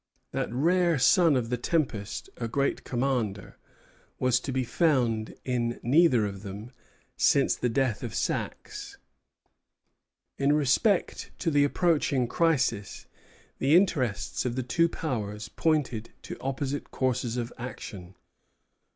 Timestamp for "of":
1.35-1.51, 6.25-6.41, 8.01-8.15, 14.43-14.55, 17.37-17.53